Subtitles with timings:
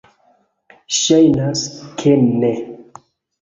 [0.99, 1.61] Ŝajnas
[2.01, 2.51] ke ne.